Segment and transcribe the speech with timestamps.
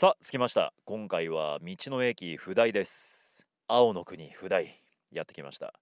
[0.00, 0.72] さあ着きました。
[0.86, 3.44] 今回は道の駅不代です。
[3.68, 4.80] 青の国不代
[5.12, 5.74] やってきました。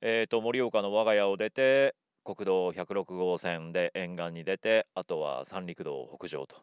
[0.00, 6.54] えーと盛岡の我が家を出て国道106号線で沿岸に出てあとは三陸道北上と。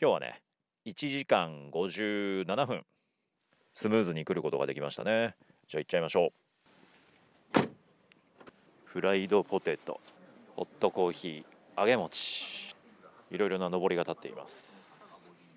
[0.00, 0.42] 今日はね
[0.86, 2.84] 1時間57分
[3.72, 5.34] スムーズに来ることができましたね。
[5.66, 6.30] じゃあ行っちゃいましょ
[7.56, 7.58] う。
[8.84, 10.00] フライドポテト
[10.54, 12.76] ホットコーヒー揚げ餅。
[13.32, 14.83] いろいろな上りが立っています。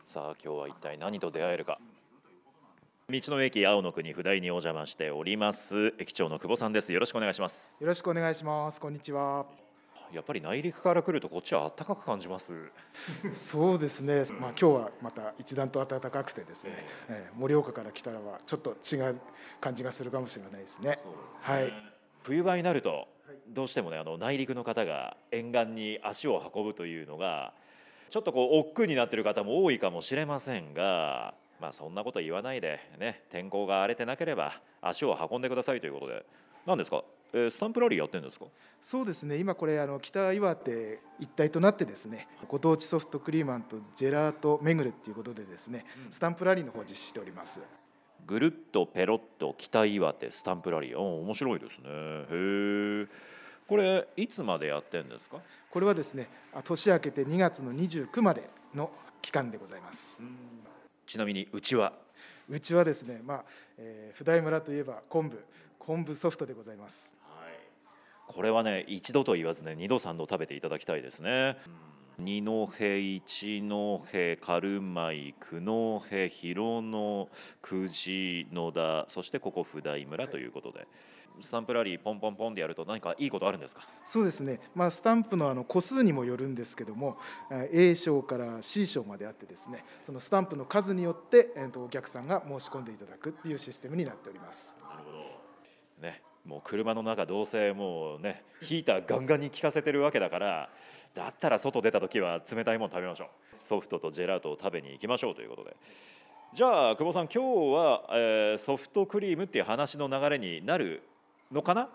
[0.07, 1.79] さあ今日は一体何と出会えるか
[3.09, 8.79] 道の駅青の国不代にお邪魔しております駅長の久保さんですよろしくお願いしますよろしくお願いします。
[8.79, 9.45] こんにちは。
[10.13, 12.71] やっぱり内陸から来るとこっちは暖かく感じます
[13.33, 14.23] そうですね。
[14.39, 16.71] まあ今日はまた一段と暖かくてですね、
[17.09, 19.19] えー盛岡から来たらはちょっと違う
[19.59, 20.97] 感じがするかもしれないですね。
[21.41, 21.73] はい。
[22.23, 23.09] 冬場になると
[23.49, 27.51] どうしてもねあの内陸の方が沿岸に足を運ぶというのが
[28.09, 36.25] ちょっとこう億劫になっている方も多いかもしれませんがまあそんなこと言わないでね天候が荒れてなければ足を運んでくださいということで。
[36.65, 38.45] 何ですか、えースタンプラリーやってるんですか？
[38.81, 39.37] そうですね。
[39.37, 47.61] 今これあの北岩手一体となってですね、ご当地ソフトクリーマンとジェラート巡るっていうことでですね、スタンプラリーの方を実施しております。
[48.25, 50.99] ぐるっとペロッと北岩手スタンプラリー。
[50.99, 51.85] お面白いですね。
[51.85, 53.07] へえ
[53.67, 55.37] これいつまでやってんですか？
[55.69, 60.21] これはですね、あ年明けて2月の29までの期間でございます。
[61.05, 61.93] ちなみにうちは？
[62.49, 63.45] うちはですね、まあ、
[63.77, 65.43] えー、普代村といえば昆布、
[65.77, 67.13] 昆布ソフトでございます。
[68.27, 71.57] これはね一度と言わずね二度三度食べていただきたいですね
[72.19, 74.01] 二戸一戸
[74.41, 77.29] 軽米久能辺広野
[77.61, 80.87] 久慈野田そしてここ普代村ということで、
[81.39, 83.87] スタンプラリーポンポンポンでやると何かいいことあるんですか？
[84.03, 87.17] そうですね、まあ、スタンプのあの個数にもよるんですけども
[87.51, 94.75] えー A 賞から C 賞まであってですねそのスタンプの数によって、えー、とお客さんが申し込んでいただくっていうシステムになっております。
[96.01, 100.69] ね、もう車の中どうせもうねヒーターガンガンに効かせてるわけだから
[101.13, 103.27] だったら外出た時は冷たいもの食べましょう。
[103.55, 105.75] ソフトとジェラートを食べに行きましょうということで。
[106.53, 111.03] じゃあ久保さん今日は、えーソフトクリームっていう話の流れになる
[111.51, 111.89] のかな？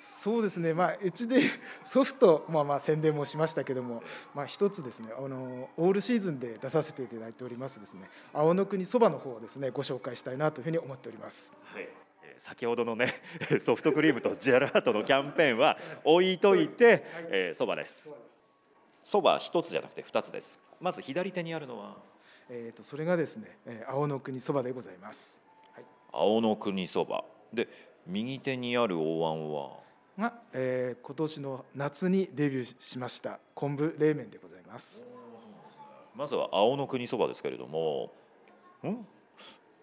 [0.00, 1.40] そうですね、まあ、うちで
[1.84, 4.02] ソフト、まあ、まあ宣伝もしましたけども、
[4.34, 11.54] まあ、一つですねあのオールシーズンで出させていただいておりますですね青の国そばの方をですねご紹介したいなというふうに思っております。
[11.72, 12.01] はい、えー
[12.38, 13.08] 先ほどのね
[13.60, 18.14] ソフトクリームとジェラートのキャンペーンは置いといてえーそば、です。
[19.02, 20.60] そば一つじゃなくて二つです。
[20.80, 21.96] まず左手にあるのは？
[22.48, 25.40] えー、とそれがですねえー青の国そばでございます、
[25.74, 25.84] はい。
[26.12, 27.24] 青の国そば。
[27.52, 27.68] で
[28.06, 29.80] 右手にあるお椀は？
[30.18, 35.06] が、えー今年の夏にデビューしました昆布冷麺でございます。
[36.14, 38.12] まずは青の国そばですけれども。
[38.84, 39.06] ん？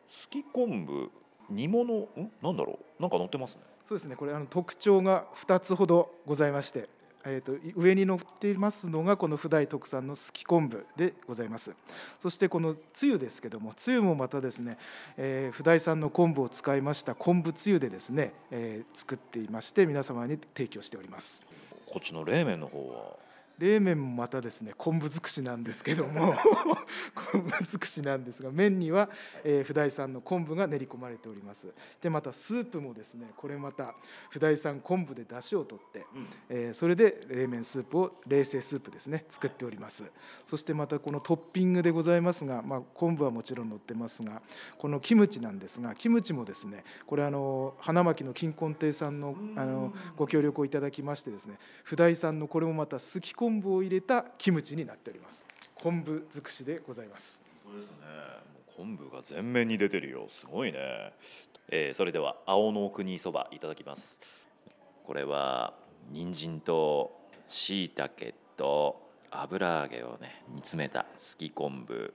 [0.08, 1.12] すき昆布
[1.50, 1.94] 煮物？
[1.94, 2.32] ん？
[2.42, 3.02] なんだろう？
[3.02, 3.62] なんか乗ってますね。
[3.84, 4.16] そうですね。
[4.16, 6.88] これあの特徴が2つほどございまして、
[7.26, 11.76] えー、とい上に乗っていますのがこの普代特産のすき昆布でございます。
[12.20, 14.78] そしてこのつゆですけどもつゆもまたですね、
[15.18, 21.44] えー、普代産の昆布を使いました昆布つゆでですね、えー作っていまして皆様に提供しております。
[21.88, 23.29] こっちの冷麺の方は
[23.60, 26.34] 冷麺もまたですね昆布尽くしなんですけども
[27.32, 29.10] 昆布尽くしなんですが麺には、
[29.44, 31.68] えー、普代産の昆布が練り込まれております。
[32.02, 33.94] でまたスープもですねこれまた
[34.30, 36.06] 普代産昆布で出汁を取って、
[36.50, 40.10] えーそれで冷麺スープを冷製スープですね作っております。
[40.46, 44.42] そしてまたこのトッピングでございますが、まあ、昆布はもちろん乗ってますが
[44.78, 55.44] このキムチなんですがキムチもですねこれあの花巻の金根亭さんのあのご協力をいただきましてですね普代産のこれもまたすき昆昆布を入れたキムチになっております。
[55.74, 57.42] 昆布尽くしでございます。
[57.66, 57.98] 本当ですね。
[57.98, 60.26] もう昆布が全面に出てるよ。
[60.28, 61.14] すごいね、
[61.70, 64.22] えーそれでは青の国そばいただきます。
[65.04, 65.74] これは
[66.12, 67.12] 人参と
[67.48, 69.02] 椎茸と
[69.32, 72.14] 油揚げをね煮詰めたすき昆布。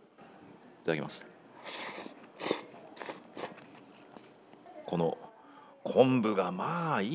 [0.83, 1.25] いただきます。
[4.87, 5.19] この
[5.85, 7.09] 昆布がまあい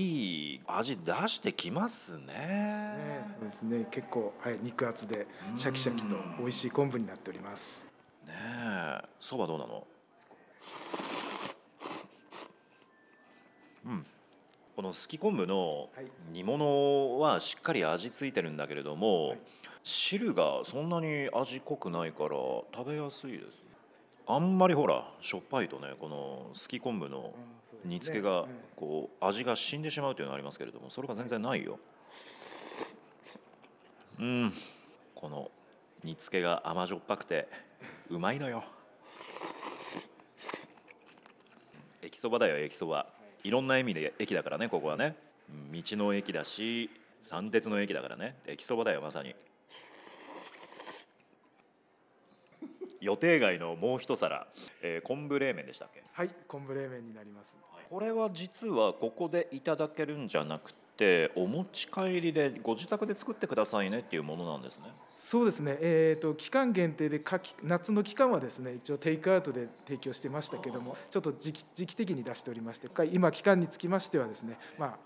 [0.56, 2.28] い味出してきますね。
[2.28, 3.88] ね、そうですね。
[3.90, 5.26] 結構、はい、肉厚で
[5.56, 7.88] シャキシャキと美味しい昆布になっております。
[8.28, 9.88] ねえそばどうなの？
[13.88, 14.06] うん。
[14.76, 16.06] このすき昆布のはい。
[16.32, 19.36] 煮物はしっかり味付いてるんだけれども、
[19.84, 23.64] 汁がそんなに味濃くないから食べやすいです
[24.32, 27.34] あんまりほらしょっぱいとねこのすき昆布の
[27.84, 28.46] 煮付けが
[28.76, 31.80] こう味が死んでしまうというのがありますけれどもそれが全然ないよ。
[34.20, 34.54] うん。
[35.16, 35.50] この
[36.04, 37.48] 煮付けが甘じょっぱくて
[38.12, 38.64] うまいのよ。
[42.04, 43.08] 駅そばだよ駅そば。
[43.44, 45.16] いろんな意味で駅だからねここはね。
[45.74, 46.92] 道の駅だし
[47.22, 48.38] 三鉄の駅だからね。
[48.46, 49.34] 駅そばだよまさに
[53.02, 54.48] 予定外のもう一皿、
[54.82, 56.04] えー昆布冷麺でしたっけ？
[56.12, 57.56] はい昆布冷麺になります。
[57.90, 64.86] これは実はここでいただけるんじゃなくてお持ち帰りでご自宅で作ってくださいねっていうものなんですね。
[65.18, 67.22] そうですね、えー、と期間限定で
[67.64, 74.98] 夏の期間はですね一応テイクアウトで提供してましたけどもちょっと時期時期的に出しておりまして今期間につきましてはですねまあ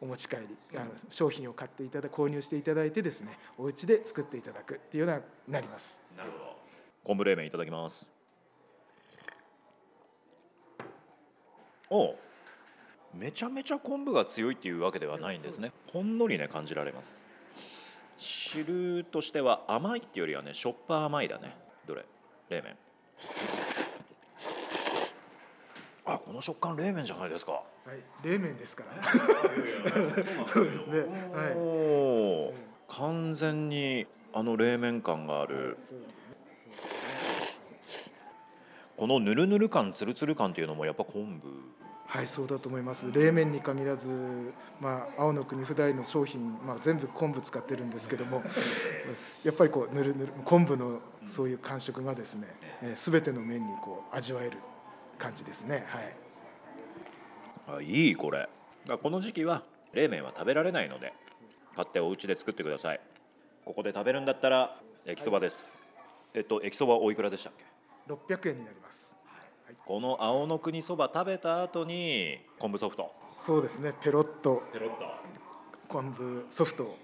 [0.00, 0.46] お持ち帰り
[0.76, 6.00] あの商品を買っていただ購入していただいてですねお家で作っていただくっていうようななります。
[6.16, 6.45] なるほど
[7.06, 8.04] 昆布冷麺いただきます。
[11.88, 12.16] お
[13.14, 15.70] めちゃめちゃ昆布が強いっていうわけではないんですね。
[15.92, 17.24] ほんのりね感じられます。
[18.18, 21.56] 汁としては甘いっていうよりはねしょっぱ甘いだね。
[21.86, 22.04] どれ？
[22.50, 22.76] 冷麺。
[26.06, 27.52] あこの食感冷麺じゃないですか。
[27.52, 27.60] は
[28.24, 28.28] い。
[28.28, 28.90] 冷麺ですから。
[30.44, 30.98] そうですね。
[31.32, 32.96] はい。
[32.98, 35.76] 完全にあの冷麺感がある。
[35.78, 36.08] そうです。
[36.08, 36.25] ね
[38.96, 41.48] このぬるぬる感つるつる感っていうのもやっぱ昆布
[42.08, 43.10] はい、そうだと思います。
[43.12, 44.08] 冷麺に限らず、
[44.80, 48.44] まあ、青の国不大の商品、まあ、全部昆布使ってるんですけども。
[49.42, 52.46] やっぱりこう、ぬるぬる、昆布のそういう感触がですね、
[52.94, 54.58] す、べ、ての麺にこう味わえる
[55.18, 55.84] 感じですね。
[55.88, 56.26] はい。
[57.68, 58.48] あいいこれ
[59.02, 61.12] この時期は冷麺は食べられないので
[61.74, 63.00] 買ってお家で作ってください
[63.64, 64.76] ここで食べるんだったら
[65.06, 65.80] 駅そばです、
[66.36, 67.64] えっと駅そばおいくらでしたっけ
[68.12, 69.16] ？600円になります。
[69.86, 73.10] この青の国そば食べた後に昆布ソフト。
[73.34, 74.62] そうですね、ペロッと。
[74.70, 74.96] ペロッと。
[75.88, 76.98] 昆布ソフトを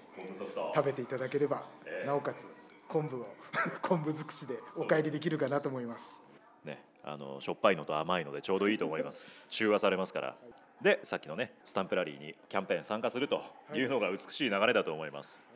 [0.74, 1.62] 食べていただければ、
[2.04, 2.46] なおかつ
[2.88, 3.26] 昆布を
[3.80, 6.22] 昆布尽くしでお帰りできるかなと思います。
[6.62, 9.30] ね、あのしょっぱいのと甘いのでちょうどいいと思います。
[9.48, 10.36] 中和されますから。
[10.82, 13.40] でさっきのねスタンプラリーにキャンペーン参加すると
[13.72, 15.46] いうのが美しい流れだと思います、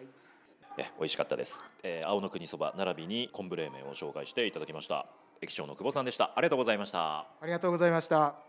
[0.79, 5.07] え美味しかったです、えー青の国そば並びに昆布冷麺を紹介していただきました。
[5.41, 6.33] 駅長の久保さんでした。
[6.35, 7.19] ありがとうございました。
[7.19, 8.47] ありがとうございました。